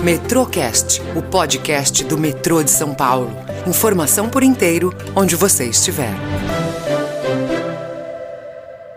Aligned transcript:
Metrocast, 0.00 1.02
o 1.16 1.20
podcast 1.20 2.04
do 2.04 2.16
metrô 2.16 2.62
de 2.62 2.70
São 2.70 2.94
Paulo. 2.94 3.36
Informação 3.66 4.28
por 4.28 4.44
inteiro, 4.44 4.94
onde 5.14 5.34
você 5.34 5.64
estiver. 5.64 6.14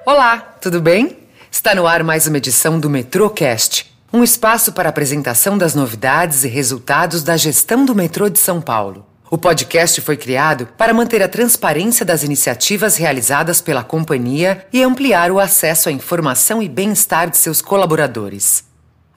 Olá, 0.05 0.37
tudo 0.61 0.79
bem? 0.79 1.17
Está 1.51 1.73
no 1.73 1.87
ar 1.87 2.03
mais 2.03 2.27
uma 2.27 2.37
edição 2.37 2.79
do 2.79 2.87
Metrocast, 2.87 3.91
um 4.13 4.23
espaço 4.23 4.73
para 4.73 4.89
apresentação 4.89 5.57
das 5.57 5.73
novidades 5.73 6.43
e 6.43 6.47
resultados 6.47 7.23
da 7.23 7.35
gestão 7.35 7.83
do 7.83 7.95
metrô 7.95 8.29
de 8.29 8.37
São 8.37 8.61
Paulo. 8.61 9.03
O 9.29 9.39
podcast 9.39 9.99
foi 10.01 10.17
criado 10.17 10.67
para 10.77 10.93
manter 10.93 11.23
a 11.23 11.27
transparência 11.27 12.05
das 12.05 12.21
iniciativas 12.21 12.95
realizadas 12.95 13.59
pela 13.59 13.83
companhia 13.83 14.67
e 14.71 14.83
ampliar 14.83 15.31
o 15.31 15.39
acesso 15.39 15.89
à 15.89 15.91
informação 15.91 16.61
e 16.61 16.69
bem-estar 16.69 17.27
de 17.27 17.37
seus 17.37 17.59
colaboradores. 17.59 18.69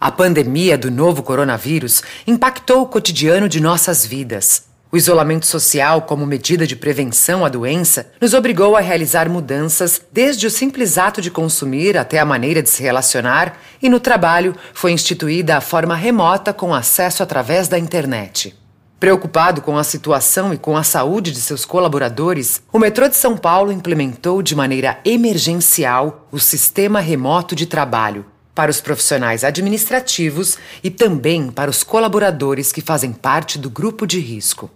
A 0.05 0.11
pandemia 0.11 0.77
do 0.77 0.91
novo 0.91 1.23
coronavírus 1.23 2.03
impactou 2.27 2.83
o 2.83 2.87
cotidiano 2.87 3.49
de 3.49 3.59
nossas 3.59 4.05
vidas. 4.05 4.65
O 4.93 4.99
isolamento 4.99 5.47
social, 5.47 6.03
como 6.03 6.27
medida 6.27 6.67
de 6.67 6.77
prevenção 6.77 7.43
à 7.43 7.49
doença, 7.49 8.13
nos 8.21 8.35
obrigou 8.35 8.77
a 8.77 8.81
realizar 8.81 9.31
mudanças 9.31 10.03
desde 10.13 10.47
o 10.47 10.51
simples 10.51 10.99
ato 10.99 11.23
de 11.23 11.31
consumir 11.31 11.97
até 11.97 12.19
a 12.19 12.25
maneira 12.27 12.63
de 12.63 12.69
se 12.69 12.83
relacionar, 12.83 13.59
e 13.81 13.89
no 13.89 13.99
trabalho 13.99 14.55
foi 14.75 14.93
instituída 14.93 15.57
a 15.57 15.63
forma 15.63 15.97
remota 15.97 16.53
com 16.53 16.75
acesso 16.75 17.23
através 17.23 17.67
da 17.67 17.79
internet. 17.79 18.55
Preocupado 19.01 19.63
com 19.63 19.79
a 19.79 19.85
situação 19.85 20.53
e 20.53 20.59
com 20.59 20.77
a 20.77 20.83
saúde 20.83 21.33
de 21.33 21.41
seus 21.41 21.65
colaboradores, 21.65 22.63
o 22.71 22.79
metrô 22.79 23.09
de 23.09 23.17
São 23.17 23.39
Paulo 23.39 23.73
implementou 23.73 24.43
de 24.43 24.55
maneira 24.55 24.99
emergencial 25.03 26.29
o 26.31 26.39
sistema 26.39 27.01
remoto 27.01 27.57
de 27.57 27.65
trabalho, 27.65 28.27
para 28.55 28.71
os 28.71 28.81
profissionais 28.81 29.43
administrativos 29.43 30.59
e 30.83 30.91
também 30.91 31.51
para 31.51 31.71
os 31.71 31.83
colaboradores 31.83 32.71
que 32.71 32.81
fazem 32.81 33.13
parte 33.13 33.59
do 33.59 33.69
grupo 33.69 34.07
de 34.07 34.21
risco. 34.21 34.71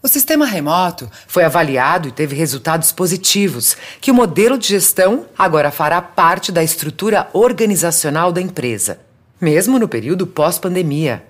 O 0.00 0.06
sistema 0.06 0.46
remoto 0.46 1.10
foi 1.26 1.42
avaliado 1.42 2.08
e 2.08 2.12
teve 2.12 2.36
resultados 2.36 2.92
positivos, 2.92 3.76
que 4.00 4.12
o 4.12 4.14
modelo 4.14 4.56
de 4.56 4.68
gestão 4.68 5.26
agora 5.36 5.72
fará 5.72 6.00
parte 6.00 6.52
da 6.52 6.62
estrutura 6.62 7.28
organizacional 7.32 8.30
da 8.30 8.40
empresa, 8.40 9.00
mesmo 9.40 9.76
no 9.76 9.88
período 9.88 10.24
pós-pandemia. 10.24 11.24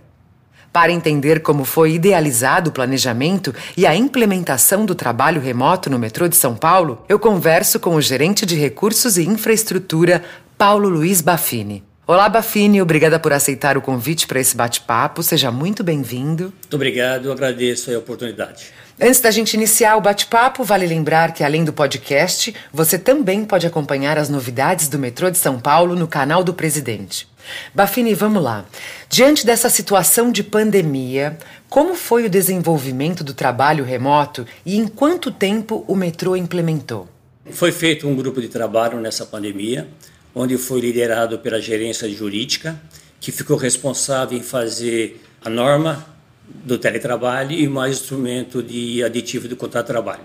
Para 0.70 0.92
entender 0.92 1.40
como 1.40 1.64
foi 1.64 1.94
idealizado 1.94 2.68
o 2.68 2.72
planejamento 2.72 3.54
e 3.74 3.86
a 3.86 3.96
implementação 3.96 4.84
do 4.84 4.94
trabalho 4.94 5.40
remoto 5.40 5.88
no 5.88 5.98
metrô 5.98 6.28
de 6.28 6.36
São 6.36 6.54
Paulo, 6.54 7.02
eu 7.08 7.18
converso 7.18 7.80
com 7.80 7.94
o 7.94 8.02
gerente 8.02 8.44
de 8.44 8.54
recursos 8.54 9.16
e 9.16 9.26
infraestrutura, 9.26 10.22
Paulo 10.58 10.90
Luiz 10.90 11.22
Baffini. 11.22 11.87
Olá, 12.10 12.26
Bafini, 12.26 12.80
obrigada 12.80 13.20
por 13.20 13.34
aceitar 13.34 13.76
o 13.76 13.82
convite 13.82 14.26
para 14.26 14.40
esse 14.40 14.56
bate-papo. 14.56 15.22
Seja 15.22 15.52
muito 15.52 15.84
bem-vindo. 15.84 16.44
Muito 16.44 16.74
obrigado, 16.74 17.30
agradeço 17.30 17.94
a 17.94 17.98
oportunidade. 17.98 18.72
Antes 18.98 19.20
da 19.20 19.30
gente 19.30 19.52
iniciar 19.52 19.94
o 19.94 20.00
bate-papo, 20.00 20.64
vale 20.64 20.86
lembrar 20.86 21.34
que 21.34 21.44
além 21.44 21.66
do 21.66 21.72
podcast, 21.72 22.54
você 22.72 22.98
também 22.98 23.44
pode 23.44 23.66
acompanhar 23.66 24.16
as 24.16 24.30
novidades 24.30 24.88
do 24.88 24.98
metrô 24.98 25.28
de 25.28 25.36
São 25.36 25.60
Paulo 25.60 25.94
no 25.94 26.08
canal 26.08 26.42
do 26.42 26.54
Presidente. 26.54 27.28
Bafini, 27.74 28.14
vamos 28.14 28.42
lá. 28.42 28.64
Diante 29.10 29.44
dessa 29.44 29.68
situação 29.68 30.32
de 30.32 30.42
pandemia, 30.42 31.36
como 31.68 31.94
foi 31.94 32.24
o 32.24 32.30
desenvolvimento 32.30 33.22
do 33.22 33.34
trabalho 33.34 33.84
remoto 33.84 34.46
e 34.64 34.78
em 34.78 34.88
quanto 34.88 35.30
tempo 35.30 35.84
o 35.86 35.94
metrô 35.94 36.34
implementou? 36.34 37.06
Foi 37.50 37.70
feito 37.70 38.08
um 38.08 38.16
grupo 38.16 38.40
de 38.40 38.48
trabalho 38.48 38.98
nessa 38.98 39.26
pandemia 39.26 39.86
onde 40.34 40.56
foi 40.56 40.80
liderado 40.80 41.38
pela 41.38 41.60
gerência 41.60 42.08
jurídica, 42.08 42.80
que 43.20 43.32
ficou 43.32 43.56
responsável 43.56 44.38
em 44.38 44.42
fazer 44.42 45.20
a 45.44 45.50
norma 45.50 46.06
do 46.48 46.78
teletrabalho 46.78 47.52
e 47.52 47.68
mais 47.68 47.96
instrumento 47.96 48.62
de 48.62 49.02
aditivo 49.02 49.48
do 49.48 49.56
contrato 49.56 49.86
de 49.86 49.92
trabalho. 49.92 50.22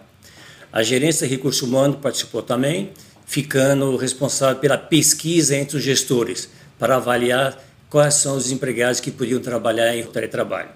A 0.72 0.82
gerência 0.82 1.28
de 1.28 1.36
recursos 1.36 1.62
humanos 1.62 1.98
participou 2.02 2.42
também, 2.42 2.92
ficando 3.26 3.96
responsável 3.96 4.60
pela 4.60 4.78
pesquisa 4.78 5.56
entre 5.56 5.78
os 5.78 5.84
gestores, 5.84 6.50
para 6.80 6.96
avaliar 6.96 7.62
quais 7.90 8.16
são 8.16 8.36
os 8.36 8.52
empregados 8.52 9.00
que 9.00 9.12
podiam 9.12 9.40
trabalhar 9.40 9.96
em 9.96 10.04
teletrabalho. 10.04 10.70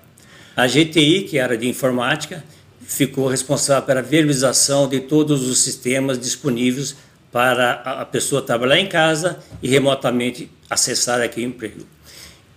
A 0.55 0.67
GTI, 0.67 1.23
que 1.23 1.37
era 1.37 1.57
de 1.57 1.67
informática, 1.67 2.43
ficou 2.81 3.27
responsável 3.27 3.83
pela 3.83 4.01
viabilização 4.01 4.87
de 4.87 5.01
todos 5.01 5.47
os 5.47 5.59
sistemas 5.59 6.19
disponíveis 6.19 6.95
para 7.31 7.73
a 7.73 8.05
pessoa 8.05 8.41
trabalhar 8.41 8.79
em 8.79 8.87
casa 8.87 9.39
e 9.61 9.67
remotamente 9.67 10.49
acessar 10.69 11.21
aqui 11.21 11.41
o 11.41 11.43
emprego. 11.43 11.85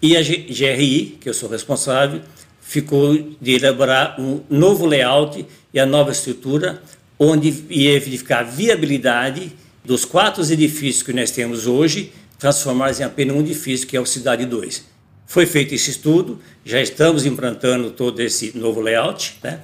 E 0.03 0.16
a 0.16 0.22
GRI, 0.22 1.19
que 1.20 1.28
eu 1.28 1.34
sou 1.34 1.48
responsável, 1.48 2.20
ficou 2.60 3.36
de 3.41 3.53
elaborar 3.53 4.20
um 4.20 4.41
novo 4.48 4.86
layout 4.86 5.44
e 5.75 5.81
a 5.81 5.84
nova 5.84 6.12
estrutura, 6.12 6.82
onde 7.19 7.64
ia 7.69 7.98
verificar 8.00 8.41
a 8.41 8.42
viabilidade 8.44 9.53
dos 9.84 10.04
quatro 10.04 10.42
edifícios 10.50 11.02
que 11.02 11.12
nós 11.12 11.31
temos 11.31 11.66
hoje, 11.66 12.12
transformá-los 12.38 13.00
em 13.00 13.02
apenas 13.02 13.37
um 13.37 13.41
edifício, 13.41 13.87
que 13.87 13.97
é 13.97 14.00
o 14.00 14.06
Cidade 14.06 14.47
2. 14.47 14.84
Foi 15.26 15.47
feito 15.47 15.75
esse 15.75 15.91
estudo, 15.91 16.41
já 16.64 16.81
estamos 16.81 17.26
implantando 17.26 17.91
todo 17.91 18.20
esse 18.20 18.56
novo 18.56 18.81
layout. 18.81 19.38
Né? 19.42 19.60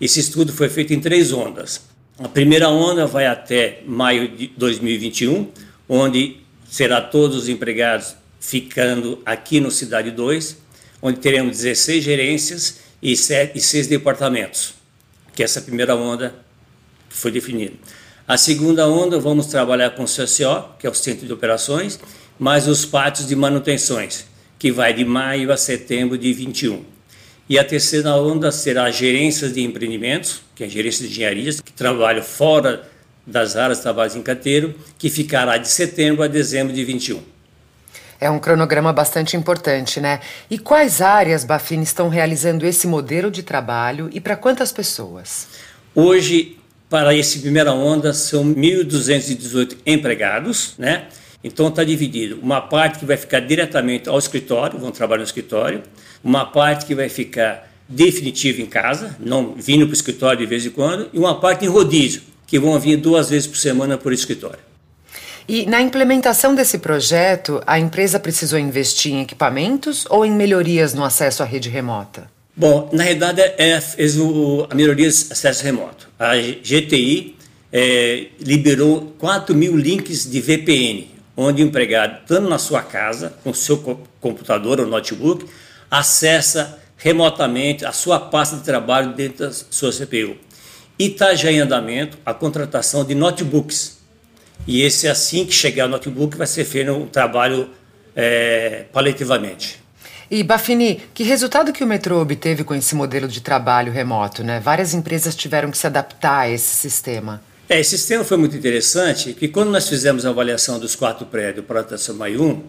Esse 0.00 0.20
estudo 0.20 0.52
foi 0.52 0.68
feito 0.68 0.92
em 0.92 1.00
três 1.00 1.32
ondas. 1.32 1.89
A 2.22 2.28
primeira 2.28 2.68
onda 2.68 3.06
vai 3.06 3.26
até 3.26 3.80
maio 3.86 4.28
de 4.28 4.48
2021, 4.48 5.48
onde 5.88 6.36
será 6.68 7.00
todos 7.00 7.34
os 7.34 7.48
empregados 7.48 8.14
ficando 8.38 9.22
aqui 9.24 9.58
no 9.58 9.70
Cidade 9.70 10.10
2, 10.10 10.58
onde 11.00 11.18
teremos 11.18 11.56
16 11.56 12.04
gerências 12.04 12.80
e, 13.00 13.16
7, 13.16 13.56
e 13.56 13.60
6 13.62 13.86
departamentos, 13.86 14.74
que 15.34 15.42
essa 15.42 15.62
primeira 15.62 15.96
onda 15.96 16.34
foi 17.08 17.30
definida. 17.30 17.72
A 18.28 18.36
segunda 18.36 18.86
onda, 18.86 19.18
vamos 19.18 19.46
trabalhar 19.46 19.88
com 19.92 20.02
o 20.02 20.06
CCO, 20.06 20.76
que 20.78 20.86
é 20.86 20.90
o 20.90 20.94
Centro 20.94 21.26
de 21.26 21.32
Operações, 21.32 21.98
mais 22.38 22.68
os 22.68 22.84
pátios 22.84 23.26
de 23.26 23.34
manutenções, 23.34 24.26
que 24.58 24.70
vai 24.70 24.92
de 24.92 25.06
maio 25.06 25.50
a 25.50 25.56
setembro 25.56 26.18
de 26.18 26.34
21. 26.34 26.84
E 27.48 27.58
a 27.58 27.64
terceira 27.64 28.14
onda 28.14 28.52
será 28.52 28.90
gerências 28.90 29.54
de 29.54 29.62
empreendimentos, 29.62 30.42
que 30.60 30.64
é 30.64 30.66
a 30.66 30.70
gerência 30.70 31.06
de 31.06 31.10
engenharias, 31.10 31.58
que 31.58 31.72
trabalham 31.72 32.22
fora 32.22 32.82
das 33.26 33.56
áreas 33.56 33.78
de 33.78 33.82
trabalho 33.82 34.14
em 34.14 34.20
canteiro, 34.20 34.74
que 34.98 35.08
ficará 35.08 35.56
de 35.56 35.66
setembro 35.66 36.22
a 36.22 36.28
dezembro 36.28 36.74
de 36.74 36.84
21. 36.84 37.22
É 38.20 38.30
um 38.30 38.38
cronograma 38.38 38.92
bastante 38.92 39.38
importante, 39.38 40.02
né? 40.02 40.20
E 40.50 40.58
quais 40.58 41.00
áreas, 41.00 41.44
Bafini, 41.44 41.82
estão 41.82 42.10
realizando 42.10 42.66
esse 42.66 42.86
modelo 42.86 43.30
de 43.30 43.42
trabalho 43.42 44.10
e 44.12 44.20
para 44.20 44.36
quantas 44.36 44.70
pessoas? 44.70 45.48
Hoje, 45.94 46.58
para 46.90 47.16
essa 47.16 47.38
primeira 47.38 47.72
onda, 47.72 48.12
são 48.12 48.44
1.218 48.44 49.78
empregados, 49.86 50.74
né? 50.76 51.06
Então 51.42 51.68
está 51.68 51.82
dividido. 51.82 52.38
Uma 52.42 52.60
parte 52.60 52.98
que 52.98 53.06
vai 53.06 53.16
ficar 53.16 53.40
diretamente 53.40 54.10
ao 54.10 54.18
escritório, 54.18 54.78
vão 54.78 54.90
trabalhar 54.90 55.20
no 55.20 55.24
escritório 55.24 55.82
uma 56.22 56.44
parte 56.44 56.84
que 56.84 56.94
vai 56.94 57.08
ficar 57.08 57.69
definitiva 57.90 58.62
em 58.62 58.66
casa, 58.66 59.16
não 59.18 59.54
vindo 59.54 59.84
para 59.84 59.90
o 59.90 59.94
escritório 59.94 60.38
de 60.38 60.46
vez 60.46 60.64
em 60.64 60.70
quando, 60.70 61.10
e 61.12 61.18
uma 61.18 61.40
parte 61.40 61.64
em 61.64 61.68
rodízio, 61.68 62.22
que 62.46 62.58
vão 62.58 62.78
vir 62.78 62.96
duas 62.96 63.28
vezes 63.28 63.46
por 63.46 63.56
semana 63.56 63.98
por 63.98 64.12
escritório. 64.12 64.58
E 65.48 65.66
na 65.66 65.80
implementação 65.80 66.54
desse 66.54 66.78
projeto, 66.78 67.60
a 67.66 67.78
empresa 67.78 68.20
precisou 68.20 68.58
investir 68.58 69.12
em 69.12 69.22
equipamentos 69.22 70.06
ou 70.08 70.24
em 70.24 70.30
melhorias 70.30 70.94
no 70.94 71.04
acesso 71.04 71.42
à 71.42 71.46
rede 71.46 71.68
remota? 71.68 72.30
Bom, 72.54 72.88
na 72.92 73.02
realidade 73.02 73.40
é, 73.40 73.80
fez 73.80 74.18
o, 74.18 74.66
a 74.70 74.74
melhoria 74.74 75.08
de 75.08 75.32
acesso 75.32 75.64
remoto. 75.64 76.08
A 76.18 76.36
GTI 76.36 77.36
é, 77.72 78.26
liberou 78.40 79.14
4 79.18 79.54
mil 79.54 79.76
links 79.76 80.30
de 80.30 80.40
VPN, 80.40 81.08
onde 81.36 81.62
o 81.62 81.66
empregado, 81.66 82.20
estando 82.20 82.48
na 82.48 82.58
sua 82.58 82.82
casa, 82.82 83.34
com 83.42 83.52
seu 83.52 83.78
computador 84.20 84.78
ou 84.78 84.86
notebook, 84.86 85.46
acessa 85.90 86.79
remotamente 87.00 87.84
a 87.84 87.92
sua 87.92 88.20
pasta 88.20 88.56
de 88.56 88.62
trabalho 88.62 89.14
dentro 89.14 89.46
da 89.46 89.52
sua 89.52 89.90
CPU. 89.90 90.36
E 90.98 91.06
está 91.06 91.34
já 91.34 91.50
em 91.50 91.58
andamento 91.58 92.18
a 92.24 92.32
contratação 92.34 93.04
de 93.04 93.14
notebooks. 93.14 93.98
E 94.66 94.82
esse, 94.82 95.08
assim 95.08 95.46
que 95.46 95.52
chegar 95.52 95.86
o 95.86 95.88
notebook, 95.88 96.36
vai 96.36 96.46
ser 96.46 96.64
feito 96.64 96.92
um 96.92 97.06
trabalho 97.06 97.70
é, 98.14 98.84
paliativamente. 98.92 99.80
E 100.30 100.44
Bafini, 100.44 101.02
que 101.14 101.24
resultado 101.24 101.72
que 101.72 101.82
o 101.82 101.86
metrô 101.86 102.20
obteve 102.20 102.62
com 102.62 102.74
esse 102.74 102.94
modelo 102.94 103.26
de 103.26 103.40
trabalho 103.40 103.90
remoto? 103.90 104.44
Né? 104.44 104.60
Várias 104.60 104.92
empresas 104.92 105.34
tiveram 105.34 105.70
que 105.70 105.78
se 105.78 105.86
adaptar 105.86 106.40
a 106.40 106.50
esse 106.50 106.76
sistema. 106.76 107.42
É, 107.68 107.80
esse 107.80 107.96
sistema 107.96 108.22
foi 108.22 108.36
muito 108.36 108.54
interessante, 108.54 109.32
que 109.32 109.48
quando 109.48 109.70
nós 109.70 109.88
fizemos 109.88 110.26
a 110.26 110.28
avaliação 110.28 110.78
dos 110.78 110.94
quatro 110.94 111.24
prédios 111.26 111.64
para 111.64 111.80
a 111.80 112.12
Mai 112.12 112.36
1, 112.36 112.62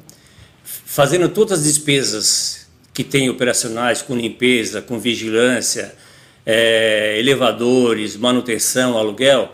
fazendo 0.64 1.28
todas 1.28 1.60
as 1.60 1.66
despesas 1.66 2.61
que 2.94 3.04
tem 3.04 3.30
operacionais 3.30 4.02
com 4.02 4.16
limpeza, 4.16 4.82
com 4.82 5.00
vigilância, 5.00 5.96
é, 6.46 7.18
elevadores, 7.20 8.18
manutenção, 8.18 8.98
aluguel, 8.98 9.52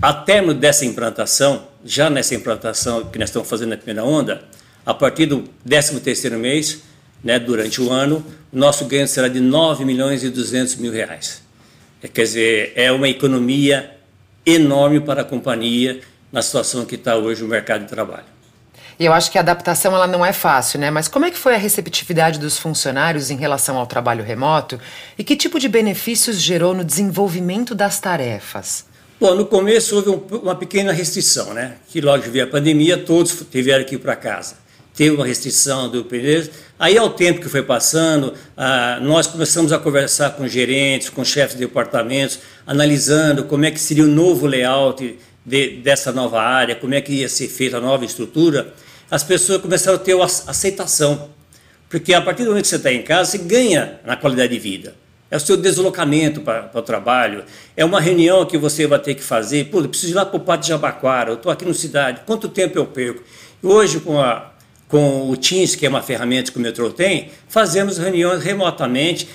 a 0.00 0.12
término 0.12 0.54
dessa 0.54 0.84
implantação, 0.84 1.68
já 1.84 2.08
nessa 2.08 2.34
implantação 2.34 3.04
que 3.04 3.18
nós 3.18 3.28
estamos 3.28 3.48
fazendo 3.48 3.70
na 3.70 3.76
primeira 3.76 4.04
onda, 4.04 4.42
a 4.84 4.94
partir 4.94 5.26
do 5.26 5.44
13º 5.68 6.36
mês, 6.36 6.82
né, 7.22 7.38
durante 7.38 7.80
o 7.80 7.90
ano, 7.90 8.24
o 8.52 8.58
nosso 8.58 8.84
ganho 8.86 9.06
será 9.06 9.28
de 9.28 9.38
9 9.40 9.84
milhões 9.84 10.24
e 10.24 10.30
200 10.30 10.76
mil 10.76 10.92
reais. 10.92 11.42
É, 12.02 12.08
quer 12.08 12.22
dizer, 12.22 12.72
é 12.74 12.90
uma 12.90 13.08
economia 13.08 13.96
enorme 14.44 15.00
para 15.00 15.22
a 15.22 15.24
companhia 15.24 16.00
na 16.32 16.42
situação 16.42 16.84
que 16.84 16.96
está 16.96 17.16
hoje 17.16 17.44
o 17.44 17.48
mercado 17.48 17.82
de 17.82 17.88
trabalho. 17.88 18.31
E 18.98 19.04
eu 19.04 19.12
acho 19.12 19.30
que 19.30 19.38
a 19.38 19.40
adaptação 19.40 19.94
ela 19.94 20.06
não 20.06 20.24
é 20.24 20.32
fácil, 20.32 20.78
né? 20.78 20.90
Mas 20.90 21.08
como 21.08 21.24
é 21.24 21.30
que 21.30 21.38
foi 21.38 21.54
a 21.54 21.58
receptividade 21.58 22.38
dos 22.38 22.58
funcionários 22.58 23.30
em 23.30 23.36
relação 23.36 23.76
ao 23.76 23.86
trabalho 23.86 24.24
remoto 24.24 24.78
e 25.18 25.24
que 25.24 25.36
tipo 25.36 25.58
de 25.58 25.68
benefícios 25.68 26.40
gerou 26.40 26.74
no 26.74 26.84
desenvolvimento 26.84 27.74
das 27.74 27.98
tarefas? 28.00 28.84
Bom, 29.20 29.34
no 29.34 29.46
começo 29.46 29.94
houve 29.96 30.10
um, 30.10 30.38
uma 30.38 30.56
pequena 30.56 30.92
restrição, 30.92 31.54
né? 31.54 31.76
Que 31.88 32.00
logo 32.00 32.22
veio 32.24 32.44
a 32.44 32.48
pandemia, 32.48 32.98
todos 32.98 33.44
tiveram 33.50 33.84
que 33.84 33.94
ir 33.94 33.98
para 33.98 34.16
casa. 34.16 34.56
Teve 34.94 35.14
uma 35.16 35.24
restrição 35.24 35.88
do 35.88 36.04
período. 36.04 36.50
Aí, 36.78 36.98
ao 36.98 37.10
tempo 37.10 37.40
que 37.40 37.48
foi 37.48 37.62
passando, 37.62 38.34
ah, 38.56 38.98
nós 39.00 39.26
começamos 39.26 39.72
a 39.72 39.78
conversar 39.78 40.30
com 40.30 40.46
gerentes, 40.46 41.08
com 41.08 41.24
chefes 41.24 41.56
de 41.56 41.64
departamentos, 41.64 42.40
analisando 42.66 43.44
como 43.44 43.64
é 43.64 43.70
que 43.70 43.80
seria 43.80 44.04
o 44.04 44.08
novo 44.08 44.46
layout 44.46 45.18
de, 45.44 45.76
dessa 45.78 46.12
nova 46.12 46.40
área, 46.40 46.74
como 46.74 46.94
é 46.94 47.00
que 47.00 47.12
ia 47.12 47.28
ser 47.28 47.48
feita 47.48 47.78
a 47.78 47.80
nova 47.80 48.04
estrutura, 48.04 48.72
as 49.10 49.22
pessoas 49.22 49.60
começaram 49.60 49.96
a 49.96 50.00
ter 50.00 50.18
a 50.20 50.24
aceitação. 50.24 51.30
Porque 51.88 52.14
a 52.14 52.22
partir 52.22 52.44
do 52.44 52.50
momento 52.50 52.62
que 52.62 52.68
você 52.70 52.76
está 52.76 52.92
em 52.92 53.02
casa, 53.02 53.32
você 53.32 53.38
ganha 53.38 54.00
na 54.04 54.16
qualidade 54.16 54.52
de 54.52 54.58
vida. 54.58 54.94
É 55.30 55.36
o 55.36 55.40
seu 55.40 55.56
deslocamento 55.56 56.42
para, 56.42 56.70
o 56.74 56.82
trabalho, 56.82 57.44
é 57.76 57.84
uma 57.84 58.00
reunião 58.00 58.44
que 58.44 58.58
você 58.58 58.86
vai 58.86 58.98
ter 58.98 59.14
que 59.14 59.22
fazer. 59.22 59.66
Pô, 59.66 59.80
eu 59.80 59.88
preciso 59.88 60.12
ir 60.12 60.14
lá 60.14 60.26
para 60.26 60.36
o 60.36 60.40
Pátio 60.40 60.68
Jabaquara, 60.68 61.30
eu 61.30 61.34
estou 61.34 61.50
aqui 61.50 61.64
no 61.64 61.72
cidade, 61.72 62.20
quanto 62.26 62.48
tempo 62.48 62.78
eu 62.78 62.86
perco? 62.86 63.22
Hoje, 63.62 64.00
com, 64.00 64.20
a, 64.20 64.52
com 64.88 65.30
o 65.30 65.36
Teams, 65.36 65.74
que 65.74 65.86
é 65.86 65.88
uma 65.88 66.02
ferramenta 66.02 66.52
que 66.52 66.58
o 66.58 66.60
metrô 66.60 66.90
tem, 66.90 67.30
fazemos 67.48 67.96
reuniões 67.96 68.42
remotamente, 68.42 69.26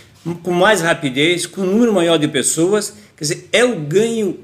com 0.43 0.51
mais 0.51 0.81
rapidez, 0.81 1.45
com 1.45 1.61
um 1.61 1.65
número 1.65 1.93
maior 1.93 2.17
de 2.17 2.27
pessoas. 2.27 2.93
Quer 3.15 3.23
dizer, 3.23 3.49
é 3.51 3.63
o 3.63 3.79
ganho 3.79 4.37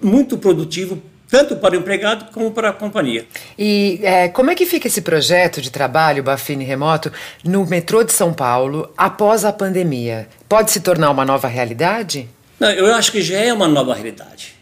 muito 0.00 0.38
produtivo 0.38 1.02
tanto 1.30 1.56
para 1.56 1.74
o 1.74 1.78
empregado 1.78 2.32
como 2.32 2.50
para 2.50 2.70
a 2.70 2.72
companhia. 2.72 3.26
E 3.58 4.00
é, 4.02 4.28
como 4.28 4.50
é 4.50 4.54
que 4.54 4.64
fica 4.64 4.86
esse 4.88 5.02
projeto 5.02 5.60
de 5.60 5.70
trabalho 5.70 6.22
Bafine 6.22 6.64
Remoto 6.64 7.12
no 7.44 7.66
metrô 7.66 8.02
de 8.02 8.12
São 8.12 8.32
Paulo 8.32 8.90
após 8.96 9.44
a 9.44 9.52
pandemia? 9.52 10.26
Pode 10.48 10.70
se 10.70 10.80
tornar 10.80 11.10
uma 11.10 11.24
nova 11.24 11.46
realidade? 11.46 12.28
Não, 12.58 12.70
eu 12.70 12.94
acho 12.94 13.12
que 13.12 13.20
já 13.20 13.36
é 13.36 13.52
uma 13.52 13.68
nova 13.68 13.94
realidade. 13.94 14.54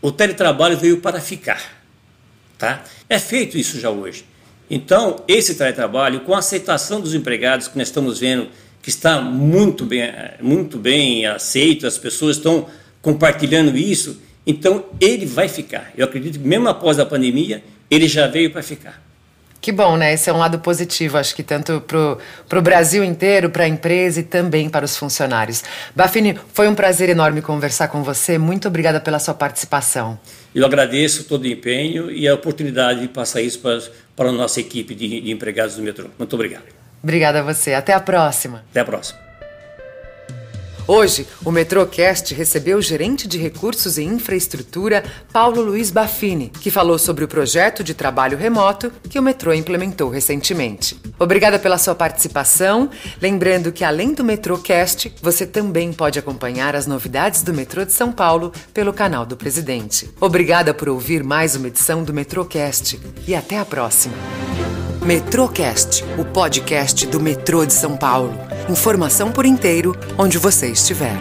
O 0.00 0.12
teletrabalho 0.12 0.76
veio 0.76 0.98
para 1.00 1.20
ficar, 1.20 1.60
tá? 2.56 2.84
É 3.08 3.18
feito 3.18 3.58
isso 3.58 3.80
já 3.80 3.90
hoje. 3.90 4.24
Então, 4.70 5.22
esse 5.26 5.54
teletrabalho, 5.54 6.20
com 6.20 6.34
a 6.34 6.38
aceitação 6.38 7.00
dos 7.00 7.14
empregados, 7.14 7.68
que 7.68 7.78
nós 7.78 7.88
estamos 7.88 8.20
vendo 8.20 8.48
que 8.82 8.90
está 8.90 9.20
muito 9.20 9.84
bem, 9.84 10.12
muito 10.40 10.78
bem 10.78 11.26
aceito, 11.26 11.86
as 11.86 11.98
pessoas 11.98 12.36
estão 12.36 12.66
compartilhando 13.02 13.76
isso, 13.76 14.20
então, 14.46 14.84
ele 15.00 15.26
vai 15.26 15.48
ficar. 15.48 15.90
Eu 15.96 16.04
acredito 16.04 16.38
que, 16.38 16.46
mesmo 16.46 16.68
após 16.68 16.98
a 17.00 17.04
pandemia, 17.04 17.64
ele 17.90 18.06
já 18.06 18.26
veio 18.28 18.50
para 18.50 18.62
ficar. 18.62 19.02
Que 19.60 19.72
bom, 19.72 19.96
né? 19.96 20.14
Esse 20.14 20.30
é 20.30 20.32
um 20.32 20.36
lado 20.36 20.60
positivo, 20.60 21.18
acho 21.18 21.34
que 21.34 21.42
tanto 21.42 21.80
para 21.80 22.58
o 22.58 22.62
Brasil 22.62 23.02
inteiro, 23.02 23.50
para 23.50 23.64
a 23.64 23.68
empresa 23.68 24.20
e 24.20 24.22
também 24.22 24.68
para 24.68 24.84
os 24.84 24.96
funcionários. 24.96 25.64
Bafini, 25.94 26.38
foi 26.52 26.68
um 26.68 26.74
prazer 26.74 27.08
enorme 27.08 27.42
conversar 27.42 27.88
com 27.88 28.00
você. 28.04 28.38
Muito 28.38 28.68
obrigada 28.68 29.00
pela 29.00 29.18
sua 29.18 29.34
participação. 29.34 30.18
Eu 30.54 30.64
agradeço 30.64 31.24
todo 31.24 31.42
o 31.42 31.46
empenho 31.48 32.10
e 32.12 32.28
a 32.28 32.34
oportunidade 32.34 33.00
de 33.00 33.08
passar 33.08 33.42
isso 33.42 33.58
para, 33.58 33.82
para 34.14 34.28
a 34.28 34.32
nossa 34.32 34.60
equipe 34.60 34.94
de, 34.94 35.20
de 35.20 35.32
empregados 35.32 35.74
do 35.74 35.82
metrô. 35.82 36.06
Muito 36.16 36.34
obrigado. 36.34 36.64
Obrigada 37.02 37.40
a 37.40 37.42
você. 37.42 37.74
Até 37.74 37.92
a 37.92 38.00
próxima. 38.00 38.64
Até 38.70 38.80
a 38.80 38.84
próxima. 38.84 39.25
Hoje, 40.88 41.26
o 41.44 41.50
Metrocast 41.50 42.32
recebeu 42.32 42.78
o 42.78 42.82
gerente 42.82 43.26
de 43.26 43.38
recursos 43.38 43.98
e 43.98 44.04
infraestrutura, 44.04 45.02
Paulo 45.32 45.60
Luiz 45.60 45.90
Baffini, 45.90 46.50
que 46.60 46.70
falou 46.70 46.96
sobre 46.96 47.24
o 47.24 47.28
projeto 47.28 47.82
de 47.82 47.92
trabalho 47.92 48.38
remoto 48.38 48.92
que 49.10 49.18
o 49.18 49.22
metrô 49.22 49.52
implementou 49.52 50.08
recentemente. 50.08 50.96
Obrigada 51.18 51.58
pela 51.58 51.76
sua 51.76 51.94
participação. 51.94 52.88
Lembrando 53.20 53.72
que, 53.72 53.82
além 53.82 54.14
do 54.14 54.22
Metrocast, 54.22 55.12
você 55.20 55.44
também 55.44 55.92
pode 55.92 56.20
acompanhar 56.20 56.76
as 56.76 56.86
novidades 56.86 57.42
do 57.42 57.52
metrô 57.52 57.84
de 57.84 57.92
São 57.92 58.12
Paulo 58.12 58.52
pelo 58.72 58.92
canal 58.92 59.26
do 59.26 59.36
Presidente. 59.36 60.08
Obrigada 60.20 60.72
por 60.72 60.88
ouvir 60.88 61.24
mais 61.24 61.56
uma 61.56 61.66
edição 61.66 62.04
do 62.04 62.14
Metrocast 62.14 63.00
e 63.26 63.34
até 63.34 63.58
a 63.58 63.64
próxima. 63.64 64.14
Metrocast, 65.02 66.04
o 66.16 66.24
podcast 66.24 67.06
do 67.06 67.18
metrô 67.18 67.66
de 67.66 67.72
São 67.72 67.96
Paulo. 67.96 68.45
Informação 68.68 69.30
por 69.30 69.46
inteiro, 69.46 69.96
onde 70.18 70.38
você 70.38 70.66
estiver. 70.66 71.16